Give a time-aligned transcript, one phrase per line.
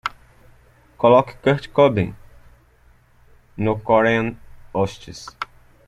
[0.97, 2.15] Coloque Kurt Cobain
[3.55, 4.35] no korean
[4.73, 5.27] osts.